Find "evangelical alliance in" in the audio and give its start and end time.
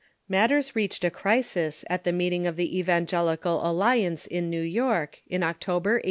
2.79-4.49